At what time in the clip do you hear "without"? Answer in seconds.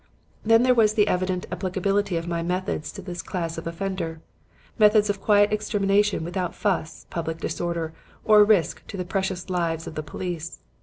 6.23-6.55